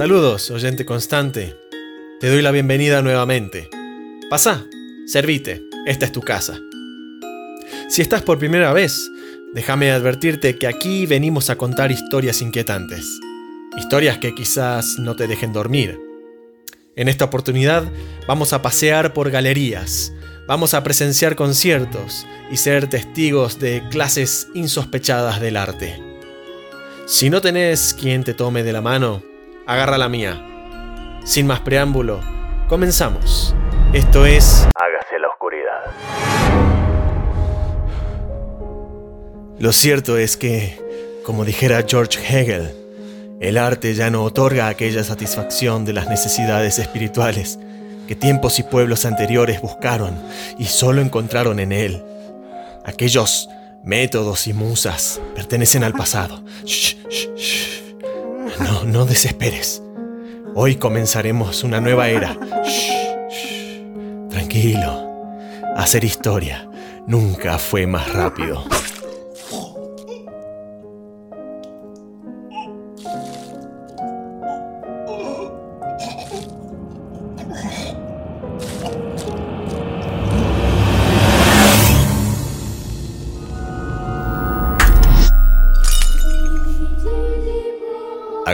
[0.00, 1.54] Saludos, oyente constante.
[2.20, 3.68] Te doy la bienvenida nuevamente.
[4.30, 4.64] Pasa,
[5.06, 6.58] servite, esta es tu casa.
[7.90, 9.10] Si estás por primera vez,
[9.52, 13.04] déjame advertirte que aquí venimos a contar historias inquietantes.
[13.76, 16.00] Historias que quizás no te dejen dormir.
[16.96, 17.84] En esta oportunidad
[18.26, 20.14] vamos a pasear por galerías,
[20.48, 26.02] vamos a presenciar conciertos y ser testigos de clases insospechadas del arte.
[27.04, 29.28] Si no tenés quien te tome de la mano,
[29.70, 30.44] agarra la mía.
[31.24, 32.20] Sin más preámbulo,
[32.68, 33.54] comenzamos.
[33.92, 34.66] Esto es...
[34.74, 35.80] Hágase la oscuridad.
[39.60, 40.76] Lo cierto es que,
[41.24, 42.74] como dijera George Hegel,
[43.40, 47.60] el arte ya no otorga aquella satisfacción de las necesidades espirituales
[48.08, 50.20] que tiempos y pueblos anteriores buscaron
[50.58, 52.02] y solo encontraron en él.
[52.84, 53.48] Aquellos
[53.84, 56.42] métodos y musas pertenecen al pasado.
[58.60, 59.82] No, no desesperes.
[60.54, 62.36] Hoy comenzaremos una nueva era.
[64.30, 65.08] Tranquilo.
[65.76, 66.68] Hacer historia
[67.06, 68.64] nunca fue más rápido.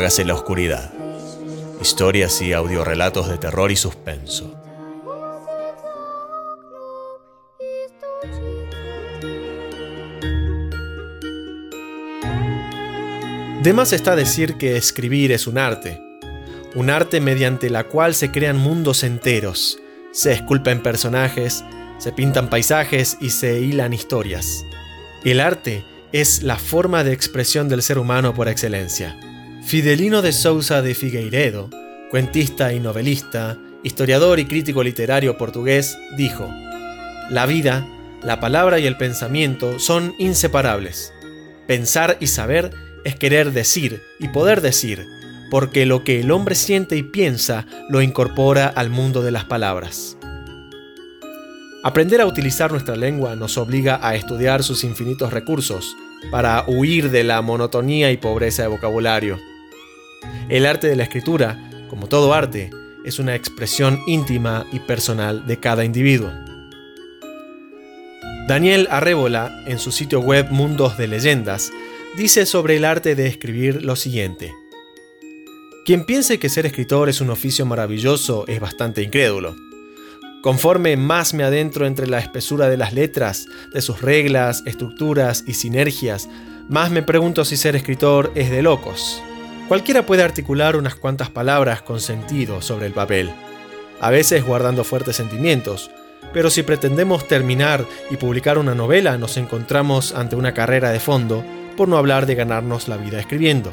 [0.07, 0.93] Hágase la oscuridad.
[1.83, 4.55] Historias y audiorelatos de terror y suspenso.
[13.65, 16.01] De más está decir que escribir es un arte,
[16.77, 19.81] un arte mediante la cual se crean mundos enteros,
[20.13, 21.65] se esculpen personajes,
[21.99, 24.65] se pintan paisajes y se hilan historias.
[25.25, 29.19] El arte es la forma de expresión del ser humano por excelencia.
[29.67, 31.69] Fidelino de Sousa de Figueiredo,
[32.09, 36.49] cuentista y novelista, historiador y crítico literario portugués, dijo,
[37.31, 37.85] La vida,
[38.23, 41.13] la palabra y el pensamiento son inseparables.
[41.67, 42.71] Pensar y saber
[43.05, 45.05] es querer decir y poder decir,
[45.51, 50.17] porque lo que el hombre siente y piensa lo incorpora al mundo de las palabras.
[51.83, 55.97] Aprender a utilizar nuestra lengua nos obliga a estudiar sus infinitos recursos,
[56.31, 59.39] para huir de la monotonía y pobreza de vocabulario.
[60.49, 61.59] El arte de la escritura,
[61.89, 62.71] como todo arte,
[63.05, 66.31] es una expresión íntima y personal de cada individuo.
[68.47, 71.73] Daniel Arrébola, en su sitio web Mundos de Leyendas,
[72.17, 74.53] dice sobre el arte de escribir lo siguiente.
[75.85, 79.57] Quien piense que ser escritor es un oficio maravilloso es bastante incrédulo.
[80.43, 85.55] Conforme más me adentro entre la espesura de las letras, de sus reglas, estructuras y
[85.55, 86.29] sinergias,
[86.69, 89.21] más me pregunto si ser escritor es de locos.
[89.69, 93.33] Cualquiera puede articular unas cuantas palabras con sentido sobre el papel,
[94.01, 95.91] a veces guardando fuertes sentimientos,
[96.33, 101.45] pero si pretendemos terminar y publicar una novela nos encontramos ante una carrera de fondo,
[101.77, 103.73] por no hablar de ganarnos la vida escribiendo.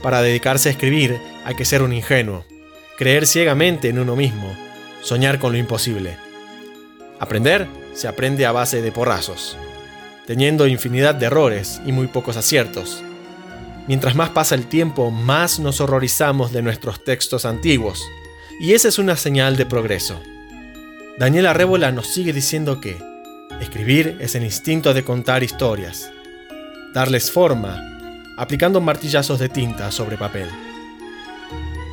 [0.00, 2.44] Para dedicarse a escribir hay que ser un ingenuo,
[2.96, 4.54] creer ciegamente en uno mismo,
[5.02, 6.16] soñar con lo imposible.
[7.18, 9.56] Aprender se aprende a base de porrazos,
[10.26, 13.02] teniendo infinidad de errores y muy pocos aciertos,
[13.86, 18.02] Mientras más pasa el tiempo, más nos horrorizamos de nuestros textos antiguos,
[18.58, 20.20] y esa es una señal de progreso.
[21.18, 22.96] Daniela Rébola nos sigue diciendo que
[23.60, 26.10] escribir es el instinto de contar historias,
[26.94, 27.78] darles forma,
[28.38, 30.48] aplicando martillazos de tinta sobre papel.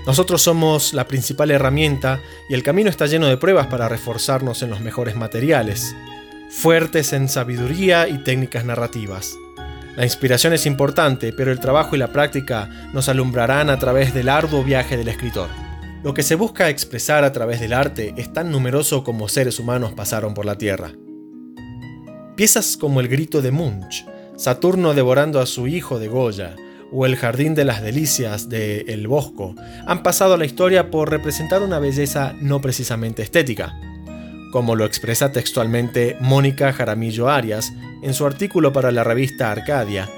[0.07, 4.69] Nosotros somos la principal herramienta y el camino está lleno de pruebas para reforzarnos en
[4.69, 5.95] los mejores materiales,
[6.49, 9.35] fuertes en sabiduría y técnicas narrativas.
[9.95, 14.29] La inspiración es importante, pero el trabajo y la práctica nos alumbrarán a través del
[14.29, 15.49] arduo viaje del escritor.
[16.03, 19.93] Lo que se busca expresar a través del arte es tan numeroso como seres humanos
[19.93, 20.91] pasaron por la Tierra.
[22.35, 24.05] Piezas como el grito de Munch,
[24.37, 26.55] Saturno devorando a su hijo de Goya,
[26.91, 29.55] o el Jardín de las Delicias de El Bosco
[29.85, 33.73] han pasado a la historia por representar una belleza no precisamente estética
[34.51, 40.09] como lo expresa textualmente Mónica Jaramillo Arias en su artículo para la revista Arcadia.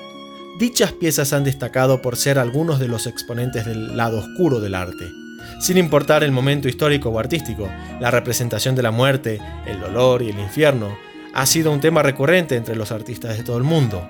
[0.59, 5.11] Dichas piezas han destacado por ser algunos de los exponentes del lado oscuro del arte.
[5.59, 7.69] Sin importar el momento histórico o artístico,
[7.99, 10.95] la representación de la muerte, el dolor y el infierno
[11.33, 14.07] ha sido un tema recurrente entre los artistas de todo el mundo.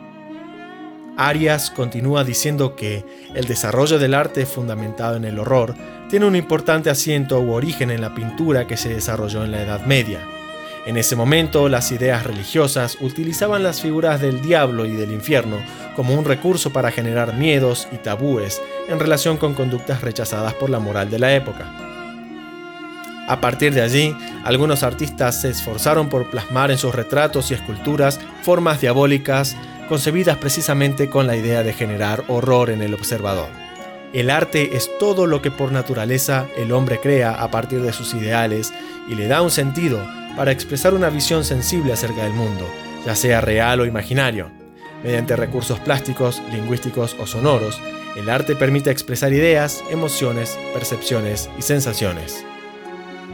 [1.16, 3.06] Arias continúa diciendo que
[3.36, 5.76] el desarrollo del arte fundamentado en el horror
[6.10, 9.86] tiene un importante asiento u origen en la pintura que se desarrolló en la Edad
[9.86, 10.33] Media.
[10.86, 15.58] En ese momento, las ideas religiosas utilizaban las figuras del diablo y del infierno
[15.96, 20.80] como un recurso para generar miedos y tabúes en relación con conductas rechazadas por la
[20.80, 21.72] moral de la época.
[23.30, 24.14] A partir de allí,
[24.44, 29.56] algunos artistas se esforzaron por plasmar en sus retratos y esculturas formas diabólicas
[29.88, 33.48] concebidas precisamente con la idea de generar horror en el observador.
[34.12, 38.14] El arte es todo lo que por naturaleza el hombre crea a partir de sus
[38.14, 38.74] ideales
[39.08, 42.68] y le da un sentido para expresar una visión sensible acerca del mundo,
[43.06, 44.50] ya sea real o imaginario.
[45.04, 47.80] Mediante recursos plásticos, lingüísticos o sonoros,
[48.16, 52.46] el arte permite expresar ideas, emociones, percepciones y sensaciones.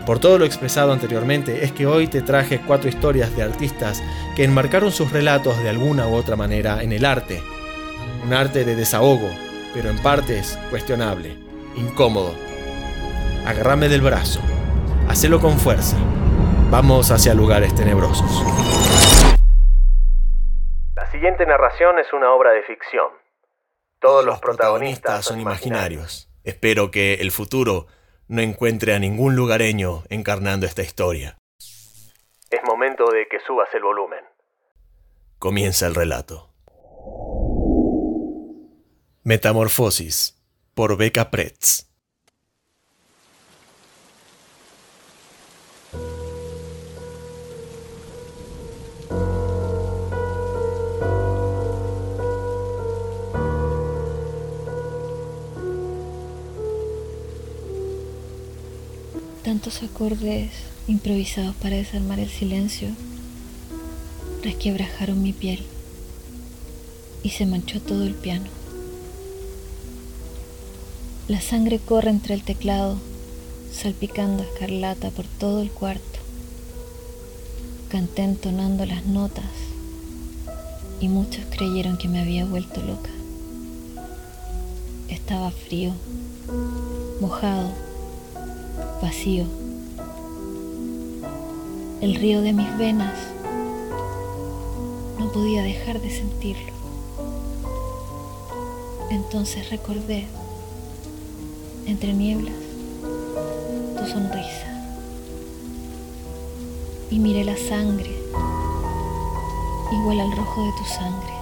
[0.05, 4.01] Por todo lo expresado anteriormente es que hoy te traje cuatro historias de artistas
[4.35, 7.43] que enmarcaron sus relatos de alguna u otra manera en el arte.
[8.25, 9.29] Un arte de desahogo,
[9.73, 11.35] pero en partes cuestionable,
[11.75, 12.33] incómodo.
[13.45, 14.39] Agárrame del brazo,
[15.07, 15.97] hacelo con fuerza.
[16.71, 18.29] Vamos hacia lugares tenebrosos.
[20.95, 23.07] La siguiente narración es una obra de ficción.
[23.99, 26.29] Todos los protagonistas son imaginarios.
[26.43, 27.87] Espero que el futuro
[28.27, 31.39] no encuentre a ningún lugareño encarnando esta historia.
[32.51, 34.23] Es momento de que subas el volumen.
[35.39, 36.51] Comienza el relato.
[39.23, 40.39] Metamorfosis
[40.75, 41.88] por Beca Pretz.
[59.61, 60.51] Tantos acordes
[60.87, 62.87] improvisados para desarmar el silencio
[64.41, 65.65] resquebrajaron mi piel
[67.23, 68.45] y se manchó todo el piano.
[71.27, 72.99] La sangre corre entre el teclado,
[73.73, 76.19] salpicando escarlata por todo el cuarto.
[77.89, 79.51] Canté entonando las notas
[81.01, 83.11] y muchos creyeron que me había vuelto loca.
[85.09, 85.91] Estaba frío,
[87.19, 87.88] mojado
[89.01, 89.45] vacío.
[92.01, 93.17] El río de mis venas
[95.17, 96.73] no podía dejar de sentirlo.
[99.09, 100.27] Entonces recordé,
[101.85, 102.53] entre nieblas,
[103.97, 104.67] tu sonrisa.
[107.09, 108.15] Y miré la sangre,
[109.91, 111.33] igual al rojo de tu sangre.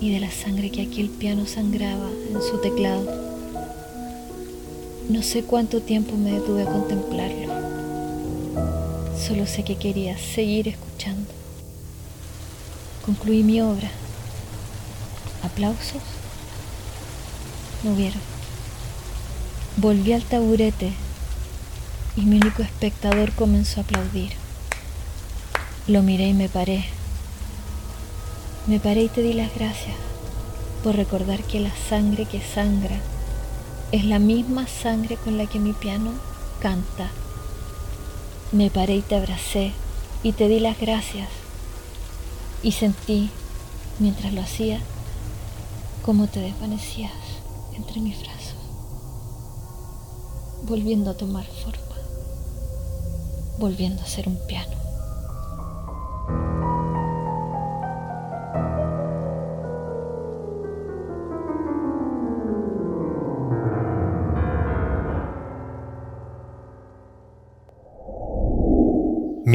[0.00, 3.25] Y de la sangre que aquel piano sangraba en su teclado
[5.08, 7.54] no sé cuánto tiempo me detuve a contemplarlo.
[9.16, 11.30] Solo sé que quería seguir escuchando.
[13.04, 13.88] Concluí mi obra.
[15.44, 16.02] ¿Aplausos?
[17.84, 18.20] No vieron.
[19.76, 20.92] Volví al taburete
[22.16, 24.32] y mi único espectador comenzó a aplaudir.
[25.86, 26.84] Lo miré y me paré.
[28.66, 29.94] Me paré y te di las gracias
[30.82, 32.98] por recordar que la sangre que sangra
[33.92, 36.12] es la misma sangre con la que mi piano
[36.60, 37.08] canta.
[38.52, 39.72] Me paré y te abracé
[40.22, 41.28] y te di las gracias
[42.62, 43.30] y sentí,
[43.98, 44.80] mientras lo hacía,
[46.04, 47.12] cómo te desvanecías
[47.76, 48.56] entre mis brazos,
[50.64, 51.96] volviendo a tomar forma,
[53.58, 54.85] volviendo a ser un piano.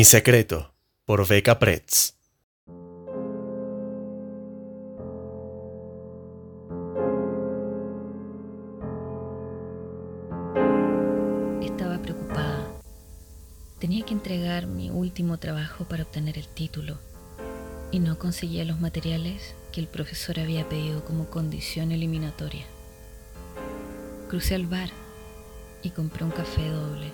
[0.01, 0.73] Mi secreto,
[1.05, 2.15] por Beca Pretz.
[11.61, 12.67] Estaba preocupada.
[13.77, 16.97] Tenía que entregar mi último trabajo para obtener el título
[17.91, 22.65] y no conseguía los materiales que el profesor había pedido como condición eliminatoria.
[24.29, 24.89] Crucé al bar
[25.83, 27.11] y compré un café doble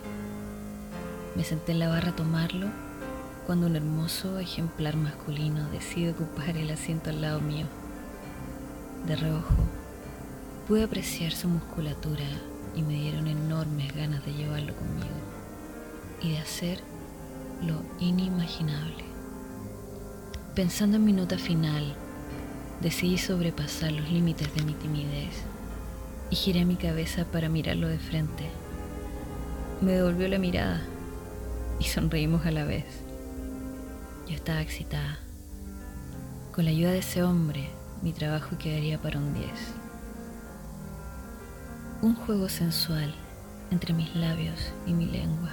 [1.37, 2.65] me senté en la barra a tomarlo
[3.45, 7.67] cuando un hermoso ejemplar masculino decide ocupar el asiento al lado mío.
[9.05, 9.53] De reojo,
[10.67, 12.25] pude apreciar su musculatura
[12.75, 15.15] y me dieron enormes ganas de llevarlo conmigo
[16.23, 16.79] y de hacer
[17.61, 19.05] lo inimaginable.
[20.55, 21.93] Pensando en mi nota final,
[22.81, 25.43] decidí sobrepasar los límites de mi timidez
[26.31, 28.49] y giré mi cabeza para mirarlo de frente.
[29.81, 30.81] Me devolvió la mirada
[31.79, 32.85] y sonreímos a la vez.
[34.27, 35.19] Yo estaba excitada.
[36.51, 37.69] Con la ayuda de ese hombre,
[38.01, 39.49] mi trabajo quedaría para un 10.
[42.01, 43.13] Un juego sensual
[43.71, 45.51] entre mis labios y mi lengua,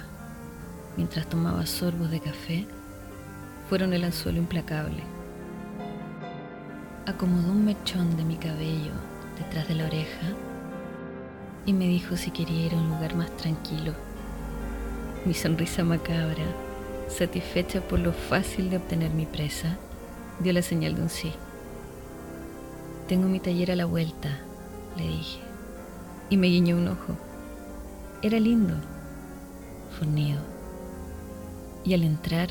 [0.97, 2.67] mientras tomaba sorbos de café,
[3.69, 5.03] fueron el anzuelo implacable.
[7.05, 8.91] acomodó un mechón de mi cabello
[9.37, 10.27] detrás de la oreja
[11.65, 13.93] y me dijo si quería ir a un lugar más tranquilo.
[15.25, 16.45] Mi sonrisa macabra,
[17.07, 19.75] satisfecha por lo fácil de obtener mi presa,
[20.39, 21.33] dio la señal de un sí.
[23.07, 24.37] Tengo mi taller a la vuelta,
[24.95, 25.39] le dije,
[26.29, 27.17] y me guiñó un ojo.
[28.21, 28.75] Era lindo,
[29.97, 30.39] fornido.
[31.83, 32.49] Y al entrar,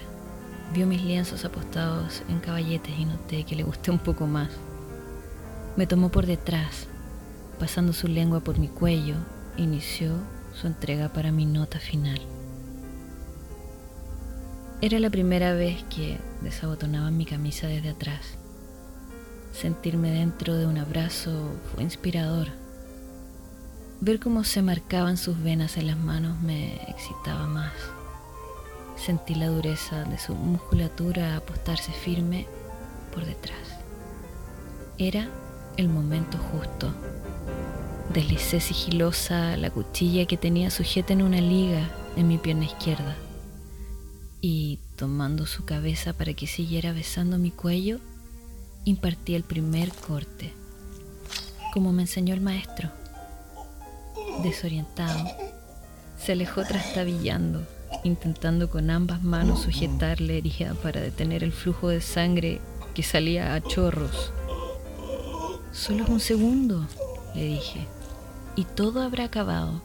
[0.72, 4.50] vio mis lienzos apostados en caballetes y noté que le gusté un poco más.
[5.76, 6.88] Me tomó por detrás,
[7.60, 9.14] pasando su lengua por mi cuello,
[9.56, 10.10] inició
[10.52, 12.33] su entrega para mi nota final.
[14.80, 18.36] Era la primera vez que desabotonaba mi camisa desde atrás.
[19.52, 22.48] Sentirme dentro de un abrazo fue inspirador.
[24.00, 27.72] Ver cómo se marcaban sus venas en las manos me excitaba más.
[28.96, 32.46] Sentí la dureza de su musculatura apostarse firme
[33.12, 33.78] por detrás.
[34.98, 35.28] Era
[35.76, 36.92] el momento justo.
[38.12, 43.16] Deslicé sigilosa la cuchilla que tenía sujeta en una liga en mi pierna izquierda
[44.46, 47.98] y, tomando su cabeza para que siguiera besando mi cuello,
[48.84, 50.52] impartí el primer corte,
[51.72, 52.90] como me enseñó el maestro.
[54.42, 55.30] Desorientado,
[56.18, 57.66] se alejó trastabillando,
[58.02, 62.60] intentando con ambas manos sujetar la herida para detener el flujo de sangre
[62.94, 64.30] que salía a chorros.
[65.72, 66.86] Solo un segundo,
[67.34, 67.86] le dije,
[68.56, 69.80] y todo habrá acabado.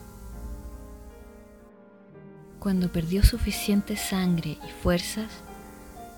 [2.60, 5.28] Cuando perdió suficiente sangre y fuerzas,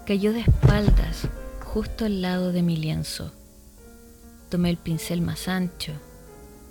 [0.05, 1.27] cayó de espaldas
[1.63, 3.31] justo al lado de mi lienzo.
[4.49, 5.93] Tomé el pincel más ancho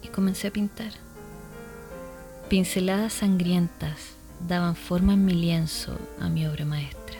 [0.03, 0.93] y comencé a pintar.
[2.49, 7.19] Pinceladas sangrientas daban forma en mi lienzo a mi obra maestra.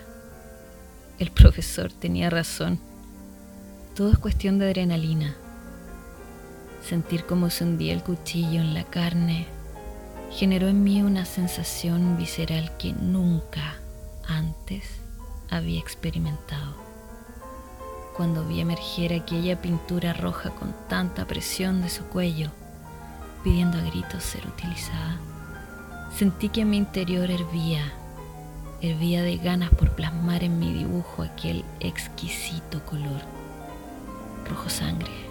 [1.19, 2.81] El profesor tenía razón.
[3.95, 5.37] Todo es cuestión de adrenalina
[6.83, 9.47] sentir cómo se hundía el cuchillo en la carne,
[10.31, 13.77] generó en mí una sensación visceral que nunca
[14.27, 14.85] antes
[15.51, 16.75] había experimentado.
[18.17, 22.51] Cuando vi emerger aquella pintura roja con tanta presión de su cuello,
[23.43, 25.19] pidiendo a gritos ser utilizada,
[26.17, 27.93] sentí que mi interior hervía,
[28.83, 33.23] hervía de ganas por plasmar en mi dibujo aquel exquisito color,
[34.49, 35.31] rojo sangre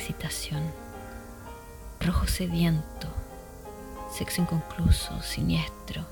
[0.00, 0.62] excitación,
[2.00, 3.08] rojo sediento,
[4.12, 6.04] sexo inconcluso, siniestro,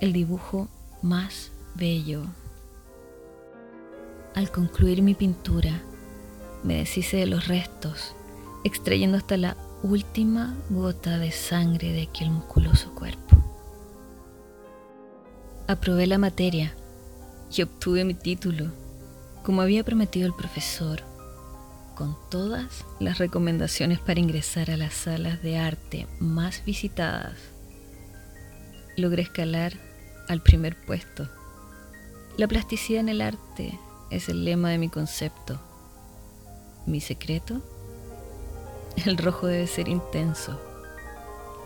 [0.00, 0.68] el dibujo
[1.02, 2.24] más bello.
[4.34, 5.80] Al concluir mi pintura,
[6.62, 8.14] me deshice de los restos,
[8.64, 13.36] extrayendo hasta la última gota de sangre de aquel musculoso cuerpo.
[15.68, 16.74] Aprobé la materia
[17.54, 18.72] y obtuve mi título,
[19.42, 21.02] como había prometido el profesor
[21.94, 27.36] con todas las recomendaciones para ingresar a las salas de arte más visitadas,
[28.96, 29.72] logré escalar
[30.28, 31.28] al primer puesto.
[32.36, 33.78] La plasticidad en el arte
[34.10, 35.60] es el lema de mi concepto.
[36.86, 37.62] Mi secreto,
[39.04, 40.60] el rojo debe ser intenso,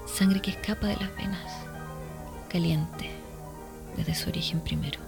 [0.06, 1.52] sangre que escapa de las venas,
[2.49, 3.11] caliente
[3.97, 5.00] desde su origen primero.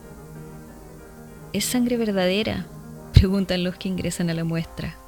[1.53, 2.67] ¿Es sangre verdadera?
[3.13, 5.00] Preguntan los que ingresan a la muestra.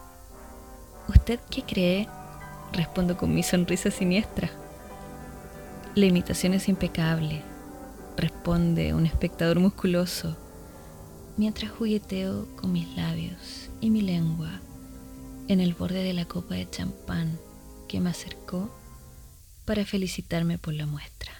[1.08, 2.08] ¿Usted qué cree?
[2.72, 4.50] Respondo con mi sonrisa siniestra.
[5.94, 7.42] La imitación es impecable,
[8.16, 10.36] responde un espectador musculoso,
[11.36, 14.60] mientras jugueteo con mis labios y mi lengua
[15.48, 17.38] en el borde de la copa de champán
[17.88, 18.70] que me acercó
[19.64, 21.32] para felicitarme por la muestra.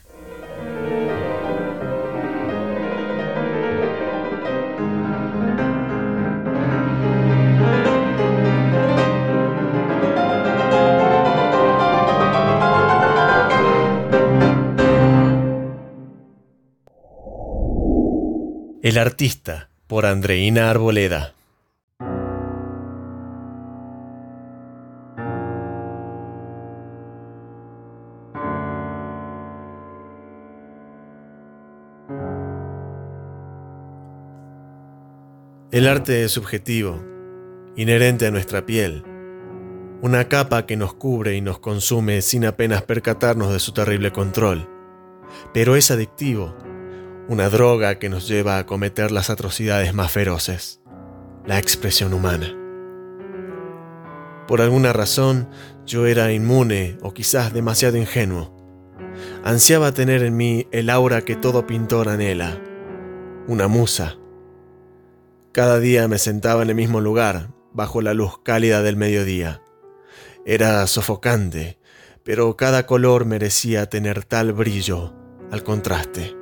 [18.83, 21.35] El artista, por Andreina Arboleda.
[35.71, 37.01] El arte es subjetivo,
[37.77, 39.05] inherente a nuestra piel,
[40.01, 44.69] una capa que nos cubre y nos consume sin apenas percatarnos de su terrible control,
[45.55, 46.53] pero es adictivo
[47.29, 50.81] una droga que nos lleva a cometer las atrocidades más feroces,
[51.47, 52.57] la expresión humana.
[54.49, 55.49] Por alguna razón
[55.87, 58.57] yo era inmune o quizás demasiado ingenuo.
[59.45, 62.61] Ansiaba tener en mí el aura que todo pintor anhela,
[63.47, 64.17] una musa.
[65.53, 69.63] Cada día me sentaba en el mismo lugar, bajo la luz cálida del mediodía.
[70.45, 71.79] Era sofocante,
[72.25, 75.15] pero cada color merecía tener tal brillo
[75.51, 76.42] al contraste.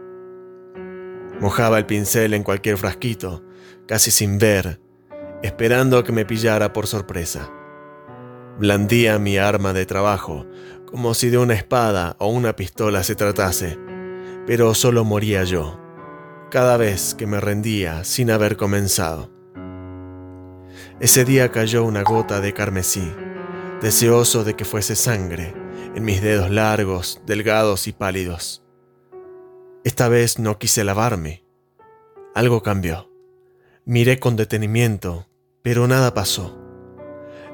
[1.41, 3.43] Mojaba el pincel en cualquier frasquito,
[3.87, 4.81] casi sin ver,
[5.43, 7.51] esperando a que me pillara por sorpresa.
[8.59, 10.47] Blandía mi arma de trabajo,
[10.85, 13.79] como si de una espada o una pistola se tratase,
[14.47, 15.81] pero solo moría yo,
[16.51, 19.31] cada vez que me rendía sin haber comenzado.
[21.01, 23.11] Ese día cayó una gota de carmesí,
[23.81, 25.55] deseoso de que fuese sangre,
[25.95, 28.63] en mis dedos largos, delgados y pálidos.
[29.83, 31.43] Esta vez no quise lavarme.
[32.35, 33.11] Algo cambió.
[33.87, 35.27] Miré con detenimiento,
[35.63, 36.59] pero nada pasó.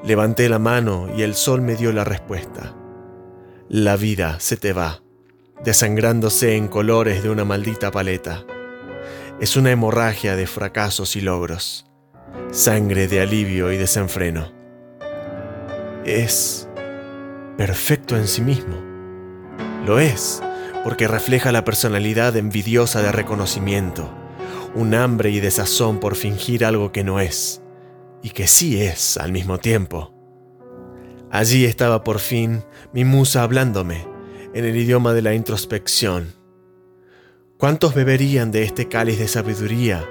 [0.03, 2.75] Levanté la mano y el sol me dio la respuesta.
[3.69, 5.01] La vida se te va,
[5.63, 8.45] desangrándose en colores de una maldita paleta.
[9.39, 11.85] Es una hemorragia de fracasos y logros,
[12.51, 14.51] sangre de alivio y desenfreno.
[16.03, 16.67] Es
[17.57, 18.75] perfecto en sí mismo.
[19.85, 20.41] Lo es,
[20.87, 24.09] porque refleja la personalidad envidiosa de reconocimiento,
[24.73, 27.61] un hambre y desazón por fingir algo que no es,
[28.23, 30.13] y que sí es al mismo tiempo.
[31.29, 32.63] Allí estaba por fin
[32.93, 34.07] mi musa hablándome,
[34.53, 36.35] en el idioma de la introspección.
[37.57, 40.05] ¿Cuántos beberían de este cáliz de sabiduría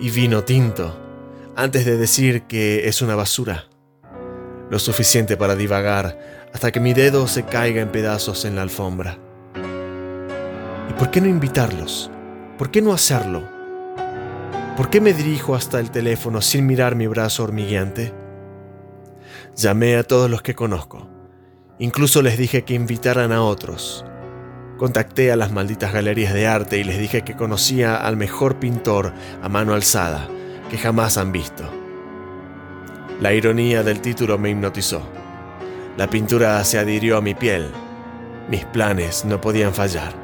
[0.00, 0.98] y vino tinto
[1.54, 3.64] antes de decir que es una basura?
[4.70, 9.18] Lo suficiente para divagar hasta que mi dedo se caiga en pedazos en la alfombra.
[10.88, 12.10] ¿Y por qué no invitarlos?
[12.58, 13.48] ¿Por qué no hacerlo?
[14.76, 18.12] ¿Por qué me dirijo hasta el teléfono sin mirar mi brazo hormigueante?
[19.56, 21.08] Llamé a todos los que conozco.
[21.78, 24.04] Incluso les dije que invitaran a otros.
[24.78, 29.12] Contacté a las malditas galerías de arte y les dije que conocía al mejor pintor
[29.42, 30.28] a mano alzada
[30.70, 31.64] que jamás han visto.
[33.20, 35.02] La ironía del título me hipnotizó.
[35.96, 37.70] La pintura se adhirió a mi piel.
[38.48, 40.23] Mis planes no podían fallar.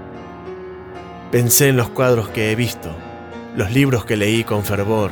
[1.33, 2.95] Pensé en los cuadros que he visto
[3.57, 5.11] los libros que leí con fervor,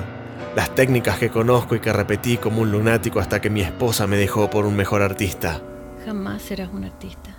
[0.55, 4.17] las técnicas que conozco y que repetí como un lunático hasta que mi esposa me
[4.17, 5.61] dejó por un mejor artista.
[6.05, 7.37] Jamás serás un artista.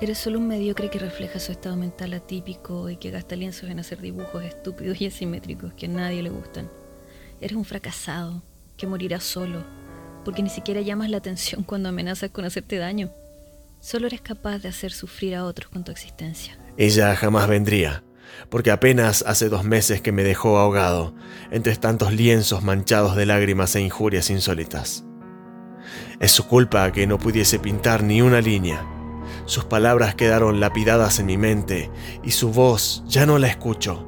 [0.00, 3.78] Eres solo un mediocre que refleja su estado mental atípico y que gasta lienzos en
[3.78, 6.68] hacer dibujos estúpidos y asimétricos que a nadie le gustan.
[7.40, 8.42] Eres un fracasado
[8.76, 9.62] que morirá solo,
[10.24, 13.10] porque ni siquiera llamas la atención cuando amenazas con hacerte daño.
[13.80, 16.58] Solo eres capaz de hacer sufrir a otros con tu existencia.
[16.76, 18.04] Ella jamás vendría
[18.48, 21.14] porque apenas hace dos meses que me dejó ahogado
[21.50, 25.04] entre tantos lienzos manchados de lágrimas e injurias insólitas.
[26.20, 28.86] Es su culpa que no pudiese pintar ni una línea.
[29.46, 31.90] Sus palabras quedaron lapidadas en mi mente
[32.22, 34.06] y su voz ya no la escucho,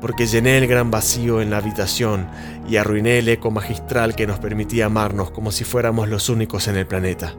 [0.00, 2.28] porque llené el gran vacío en la habitación
[2.68, 6.76] y arruiné el eco magistral que nos permitía amarnos como si fuéramos los únicos en
[6.76, 7.34] el planeta.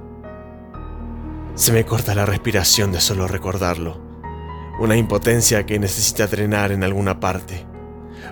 [1.56, 4.14] Se me corta la respiración de solo recordarlo
[4.80, 7.66] una impotencia que necesita drenar en alguna parte,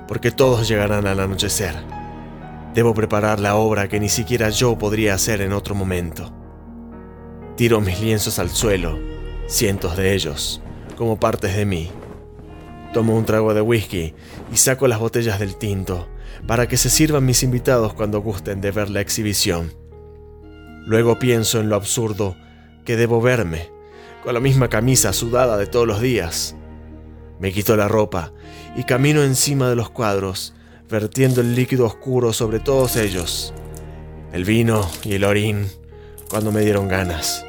[0.08, 1.76] porque todos llegarán al anochecer.
[2.74, 6.34] Debo preparar la obra que ni siquiera yo podría hacer en otro momento.
[7.58, 8.98] Tiro mis lienzos al suelo,
[9.48, 10.62] cientos de ellos,
[10.98, 11.92] como partes de mí.
[12.92, 14.14] Tomo un trago de whisky
[14.52, 16.10] y saco las botellas del tinto
[16.48, 19.72] para que se sirvan mis invitados cuando gusten de ver la exhibición.
[20.86, 22.36] Luego pienso en lo absurdo
[22.86, 23.70] que debo verme
[24.24, 26.56] con la misma camisa sudada de todos los días.
[27.40, 28.32] Me quito la ropa
[28.76, 30.54] y camino encima de los cuadros,
[30.90, 33.54] vertiendo el líquido oscuro sobre todos ellos,
[34.32, 35.68] el vino y el orín,
[36.30, 37.46] cuando me dieron ganas.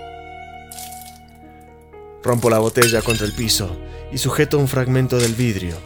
[2.23, 3.77] Rompo la botella contra el piso
[4.13, 5.77] y sujeto un fragmento del vidrio.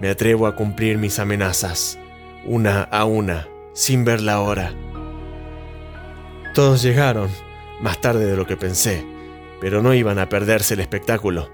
[0.00, 1.98] Me atrevo a cumplir mis amenazas,
[2.44, 4.72] una a una, sin ver la hora.
[6.54, 7.28] Todos llegaron,
[7.84, 9.14] más tarde de lo que pensé
[9.64, 11.48] pero no iban a perderse el espectáculo.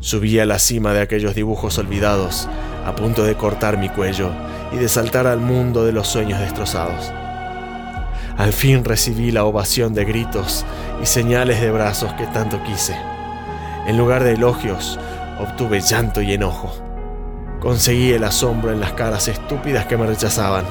[0.00, 2.46] Subí a la cima de aquellos dibujos olvidados,
[2.84, 4.30] a punto de cortar mi cuello
[4.70, 7.10] y de saltar al mundo de los sueños destrozados.
[8.36, 10.66] Al fin recibí la ovación de gritos
[11.02, 12.94] y señales de brazos que tanto quise.
[13.86, 14.98] En lugar de elogios,
[15.40, 16.70] obtuve llanto y enojo.
[17.60, 20.66] Conseguí el asombro en las caras estúpidas que me rechazaban.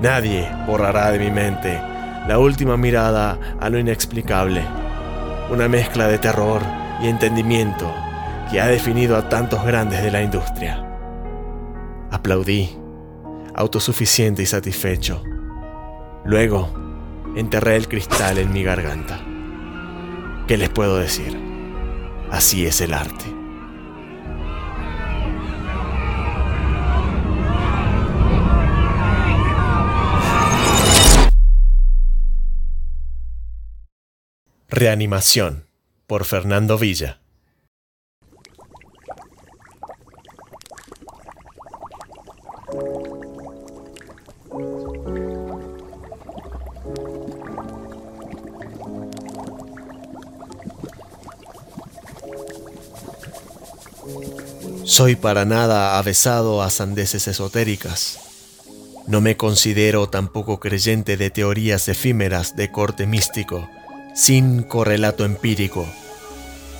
[0.00, 1.93] Nadie borrará de mi mente
[2.26, 4.62] la última mirada a lo inexplicable
[5.50, 6.62] una mezcla de terror
[7.02, 7.92] y entendimiento
[8.50, 10.82] que ha definido a tantos grandes de la industria.
[12.10, 12.76] Aplaudí,
[13.54, 15.22] autosuficiente y satisfecho.
[16.24, 16.72] Luego,
[17.36, 19.20] enterré el cristal en mi garganta.
[20.46, 21.38] ¿Qué les puedo decir?
[22.30, 23.43] Así es el arte.
[34.76, 35.68] Reanimación
[36.08, 37.20] por Fernando Villa.
[54.82, 58.18] Soy para nada avesado a sandeces esotéricas.
[59.06, 63.68] No me considero tampoco creyente de teorías efímeras de corte místico,
[64.14, 65.86] sin correlato empírico.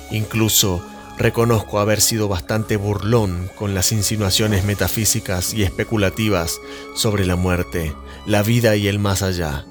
[0.09, 0.83] Incluso
[1.17, 6.59] reconozco haber sido bastante burlón con las insinuaciones metafísicas y especulativas
[6.95, 7.93] sobre la muerte,
[8.25, 9.65] la vida y el más allá.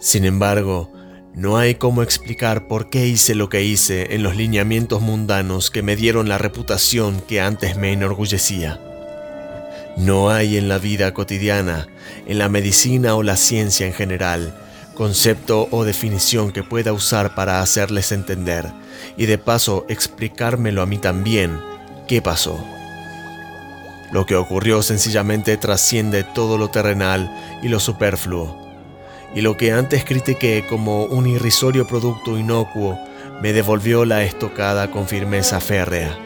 [0.00, 0.92] Sin embargo,
[1.34, 5.82] no hay cómo explicar por qué hice lo que hice en los lineamientos mundanos que
[5.82, 8.80] me dieron la reputación que antes me enorgullecía.
[9.96, 11.88] No hay en la vida cotidiana,
[12.26, 14.65] en la medicina o la ciencia en general,
[14.96, 18.72] concepto o definición que pueda usar para hacerles entender
[19.16, 21.60] y de paso explicármelo a mí también
[22.08, 22.58] qué pasó.
[24.10, 27.30] Lo que ocurrió sencillamente trasciende todo lo terrenal
[27.62, 28.66] y lo superfluo
[29.34, 32.98] y lo que antes critiqué como un irrisorio producto inocuo
[33.42, 36.18] me devolvió la estocada con firmeza férrea.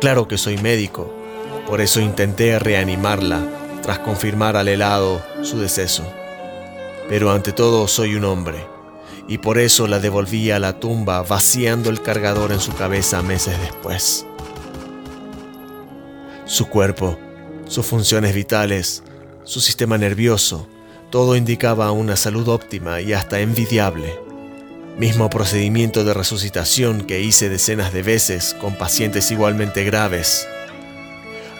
[0.00, 1.12] Claro que soy médico,
[1.66, 3.40] por eso intenté reanimarla
[3.82, 6.17] tras confirmar al helado su deceso.
[7.08, 8.66] Pero ante todo soy un hombre,
[9.26, 13.58] y por eso la devolví a la tumba vaciando el cargador en su cabeza meses
[13.60, 14.26] después.
[16.44, 17.18] Su cuerpo,
[17.66, 19.02] sus funciones vitales,
[19.44, 20.68] su sistema nervioso,
[21.10, 24.18] todo indicaba una salud óptima y hasta envidiable.
[24.98, 30.46] Mismo procedimiento de resucitación que hice decenas de veces con pacientes igualmente graves.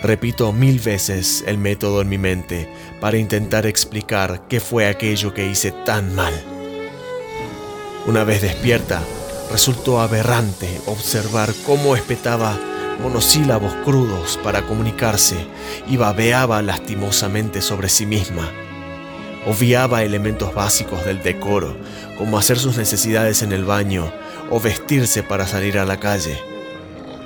[0.02, 2.68] Repito mil veces el método en mi mente
[3.00, 6.32] para intentar explicar qué fue aquello que hice tan mal.
[8.06, 9.02] Una vez despierta,
[9.50, 12.58] resultó aberrante observar cómo espetaba
[13.02, 15.36] monosílabos crudos para comunicarse
[15.88, 18.50] y babeaba lastimosamente sobre sí misma
[19.48, 21.74] Obviaba elementos básicos del decoro,
[22.18, 24.12] como hacer sus necesidades en el baño
[24.50, 26.38] o vestirse para salir a la calle.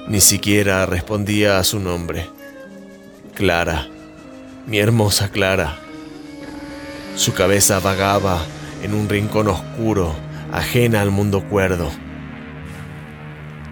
[0.07, 2.29] Ni siquiera respondía a su nombre.
[3.35, 3.89] Clara,
[4.67, 5.79] mi hermosa Clara.
[7.17, 8.45] Su cabeza vagaba
[8.83, 10.15] en un rincón oscuro,
[10.53, 11.91] ajena al mundo cuerdo.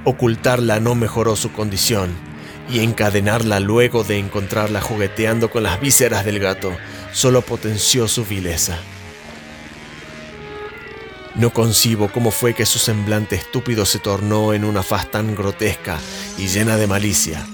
[0.04, 2.10] Ocultarla no mejoró su condición,
[2.70, 6.72] y encadenarla luego de encontrarla jugueteando con las vísceras del gato
[7.12, 8.78] solo potenció su vileza.
[11.34, 15.98] No concibo cómo fue que su semblante estúpido se tornó en una faz tan grotesca
[16.38, 17.46] y llena de malicia,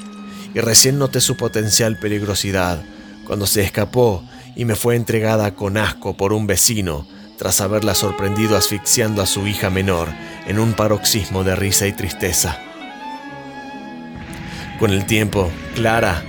[0.57, 2.83] y recién noté su potencial peligrosidad
[3.27, 8.57] cuando se escapó y me fue entregada con asco por un vecino tras haberla sorprendido
[8.57, 10.09] asfixiando a su hija menor
[10.47, 12.59] en un paroxismo de risa y tristeza.
[14.79, 16.25] Con el tiempo, Clara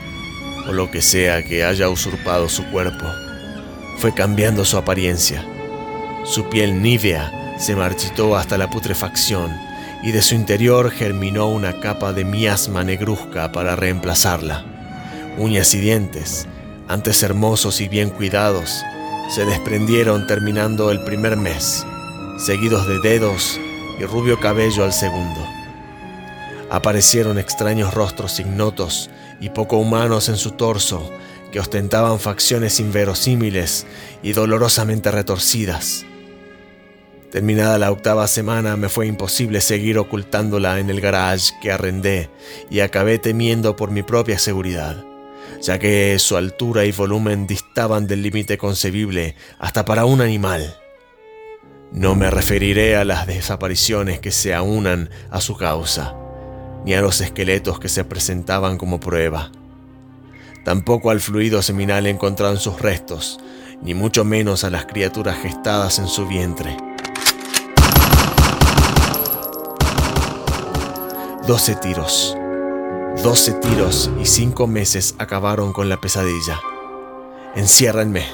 [0.67, 3.05] o lo que sea que haya usurpado su cuerpo.
[3.99, 5.41] Fue cambiando su apariencia.
[6.25, 9.66] Su piel nívea se marchitó hasta la putrefacción
[10.07, 14.63] y de su interior germinó una capa de miasma negruzca para reemplazarla.
[15.37, 16.47] Uñas y dientes,
[16.87, 18.85] antes hermosos y bien cuidados,
[19.29, 21.85] se desprendieron terminando el primer mes,
[22.39, 23.59] seguidos de dedos
[23.99, 25.45] y rubio cabello al segundo.
[26.69, 29.09] Aparecieron extraños rostros ignotos
[29.41, 31.11] y poco humanos en su torso,
[31.51, 33.85] que ostentaban facciones inverosímiles
[34.23, 36.05] y dolorosamente retorcidas.
[37.37, 42.31] Terminada la octava semana me fue imposible seguir ocultándola en el garage que arrendé
[42.71, 45.05] y acabé temiendo por mi propia seguridad,
[45.61, 50.77] ya que su altura y volumen distaban del límite concebible hasta para un animal.
[51.91, 56.15] No me referiré a las desapariciones que se aunan a su causa
[56.85, 59.51] ni a los esqueletos que se presentaban como prueba.
[60.65, 63.39] Tampoco al fluido seminal encontrado en sus restos,
[63.83, 66.86] ni mucho menos a las criaturas gestadas en su vientre.
[71.47, 72.35] Doce tiros.
[73.23, 76.59] Doce tiros y cinco meses acabaron con la pesadilla.
[77.55, 78.25] Enciérrenme.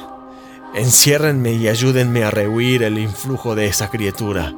[0.74, 4.54] Enciérrenme y ayúdenme a rehuir el influjo de esa criatura,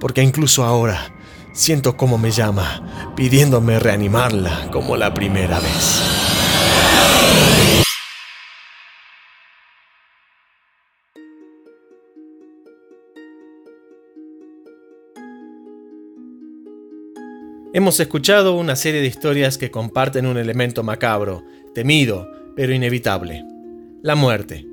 [0.00, 1.12] porque incluso ahora,
[1.52, 6.00] Siento cómo me llama, pidiéndome reanimarla como la primera vez.
[17.72, 23.44] Hemos escuchado una serie de historias que comparten un elemento macabro, temido, pero inevitable,
[24.02, 24.66] la muerte.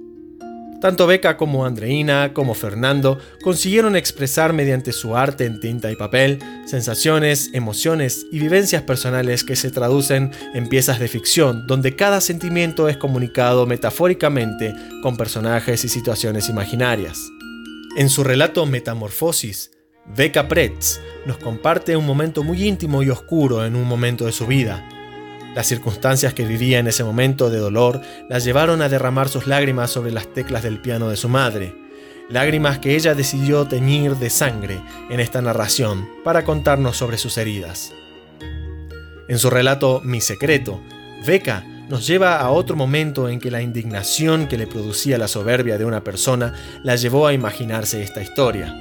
[0.81, 6.39] Tanto Beca como Andreina, como Fernando, consiguieron expresar mediante su arte en tinta y papel
[6.65, 12.89] sensaciones, emociones y vivencias personales que se traducen en piezas de ficción donde cada sentimiento
[12.89, 17.19] es comunicado metafóricamente con personajes y situaciones imaginarias.
[17.95, 19.69] En su relato Metamorfosis,
[20.15, 24.47] Beca Pretz nos comparte un momento muy íntimo y oscuro en un momento de su
[24.47, 24.87] vida,
[25.57, 29.89] las circunstancias que vivía en ese momento de dolor las llevaron a derramar sus lágrimas
[29.89, 31.73] sobre las teclas del piano de su madre,
[32.29, 37.91] lágrimas que ella decidió teñir de sangre en esta narración para contarnos sobre sus heridas.
[39.27, 40.79] En su relato Mi secreto,
[41.25, 45.79] Beca nos lleva a otro momento en que la indignación que le producía la soberbia
[45.79, 48.75] de una persona la llevó a imaginarse esta historia,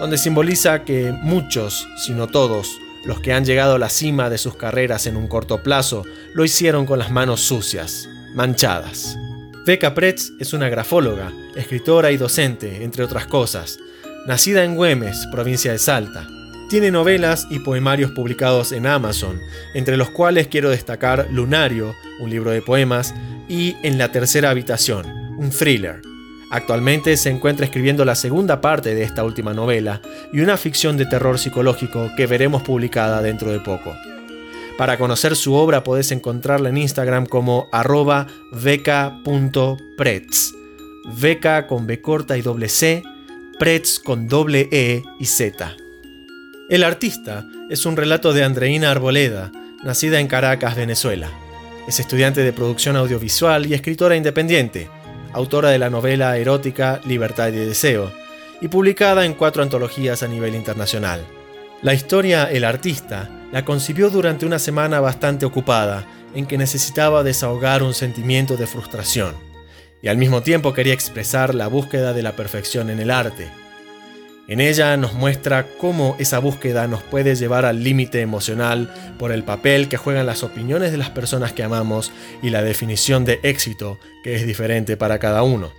[0.00, 4.38] donde simboliza que muchos, si no todos, los que han llegado a la cima de
[4.38, 9.18] sus carreras en un corto plazo lo hicieron con las manos sucias, manchadas.
[9.66, 13.78] Becca Pretz es una grafóloga, escritora y docente, entre otras cosas.
[14.26, 16.26] Nacida en Güemes, provincia de Salta.
[16.70, 19.38] Tiene novelas y poemarios publicados en Amazon,
[19.74, 23.14] entre los cuales quiero destacar Lunario, un libro de poemas,
[23.48, 26.00] y En la tercera habitación, un thriller,
[26.50, 31.06] Actualmente se encuentra escribiendo la segunda parte de esta última novela y una ficción de
[31.06, 33.94] terror psicológico que veremos publicada dentro de poco.
[34.76, 40.52] Para conocer su obra podés encontrarla en Instagram como arroba beca.pretz.
[41.20, 43.04] Beca con B corta y doble C,
[43.58, 45.76] Pretz con doble E y Z.
[46.68, 49.52] El artista es un relato de Andreina Arboleda,
[49.84, 51.30] nacida en Caracas, Venezuela.
[51.86, 54.88] Es estudiante de producción audiovisual y escritora independiente
[55.32, 58.12] autora de la novela erótica Libertad y Deseo,
[58.60, 61.24] y publicada en cuatro antologías a nivel internacional.
[61.82, 67.82] La historia El artista la concibió durante una semana bastante ocupada, en que necesitaba desahogar
[67.82, 69.34] un sentimiento de frustración,
[70.02, 73.48] y al mismo tiempo quería expresar la búsqueda de la perfección en el arte.
[74.50, 79.44] En ella nos muestra cómo esa búsqueda nos puede llevar al límite emocional por el
[79.44, 82.10] papel que juegan las opiniones de las personas que amamos
[82.42, 85.70] y la definición de éxito que es diferente para cada uno.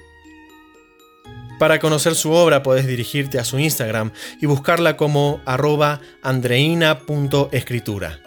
[1.60, 8.22] Para conocer su obra puedes dirigirte a su Instagram y buscarla como arroba andreina.escritura.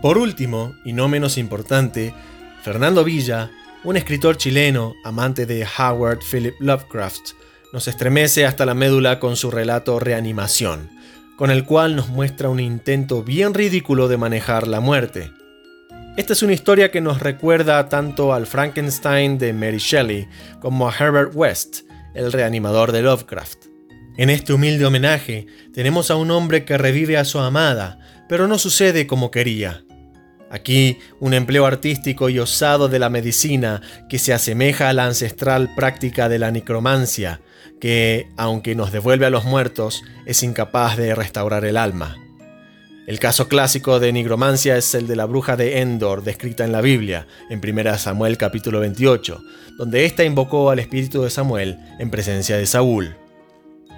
[0.00, 2.14] Por último, y no menos importante,
[2.62, 3.50] Fernando Villa,
[3.84, 7.32] un escritor chileno amante de Howard Philip Lovecraft,
[7.76, 10.88] nos estremece hasta la médula con su relato Reanimación,
[11.36, 15.30] con el cual nos muestra un intento bien ridículo de manejar la muerte.
[16.16, 20.26] Esta es una historia que nos recuerda tanto al Frankenstein de Mary Shelley
[20.58, 21.80] como a Herbert West,
[22.14, 23.66] el reanimador de Lovecraft.
[24.16, 28.56] En este humilde homenaje tenemos a un hombre que revive a su amada, pero no
[28.56, 29.84] sucede como quería.
[30.48, 35.74] Aquí, un empleo artístico y osado de la medicina que se asemeja a la ancestral
[35.74, 37.42] práctica de la necromancia,
[37.80, 42.16] que, aunque nos devuelve a los muertos, es incapaz de restaurar el alma.
[43.06, 46.80] El caso clásico de nigromancia es el de la bruja de Endor, descrita en la
[46.80, 49.40] Biblia, en 1 Samuel capítulo 28,
[49.78, 53.16] donde ésta invocó al espíritu de Samuel en presencia de Saúl.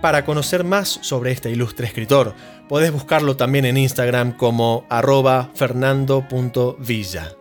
[0.03, 2.35] Para conocer más sobre este ilustre escritor,
[2.69, 7.38] podés buscarlo también en Instagram como arroba fernando.villa.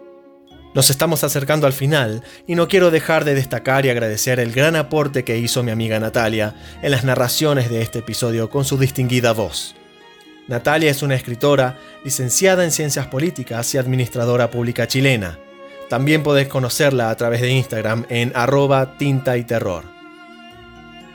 [0.77, 4.75] Nos estamos acercando al final y no quiero dejar de destacar y agradecer el gran
[4.75, 9.33] aporte que hizo mi amiga Natalia en las narraciones de este episodio con su distinguida
[9.33, 9.73] voz.
[10.47, 15.39] Natalia es una escritora licenciada en Ciencias Políticas y administradora pública chilena.
[15.89, 19.83] También podés conocerla a través de Instagram en arroba tinta y terror.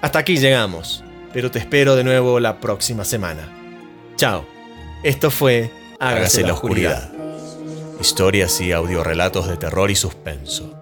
[0.02, 3.48] Hasta aquí llegamos, pero te espero de nuevo la próxima semana.
[4.16, 4.44] Chao.
[5.04, 5.70] Esto fue
[6.00, 7.11] Hágase, la oscuridad
[8.02, 10.81] historias y audiorelatos de terror y suspenso.